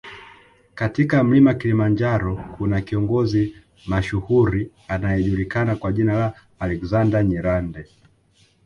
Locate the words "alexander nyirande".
6.59-7.85